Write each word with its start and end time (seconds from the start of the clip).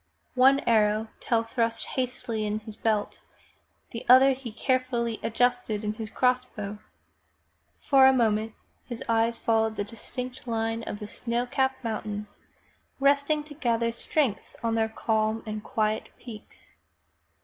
One 0.33 0.61
arrow 0.61 1.09
Tell 1.19 1.43
thrust 1.43 1.85
hastily 1.93 2.43
into 2.43 2.65
his 2.65 2.75
belt, 2.75 3.21
the 3.91 4.03
other 4.09 4.31
he 4.31 4.51
carefully 4.51 5.19
adjusted 5.21 5.83
in 5.83 5.93
his 5.93 6.09
cross 6.09 6.43
bow. 6.43 6.79
For 7.79 8.07
a 8.07 8.11
moment 8.11 8.55
his 8.83 9.03
eyes 9.07 9.37
followed 9.37 9.75
the 9.75 9.83
distant 9.83 10.47
line 10.47 10.81
of 10.81 10.97
the 10.97 11.05
snow 11.07 11.45
capped 11.45 11.83
mountains, 11.83 12.41
resting 12.99 13.43
to 13.43 13.53
gather 13.53 13.91
strength 13.91 14.55
on 14.63 14.73
their 14.73 14.89
calm 14.89 15.43
and 15.45 15.63
quiet 15.63 16.09
peaks. 16.17 16.73